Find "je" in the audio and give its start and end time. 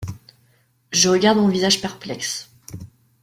0.91-1.09